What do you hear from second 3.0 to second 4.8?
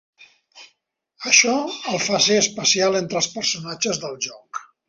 entre els personatges del joc.